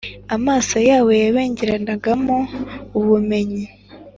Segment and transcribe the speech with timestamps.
[0.35, 2.37] amaso yabo yabengeranagamo
[2.99, 3.63] ubumenyi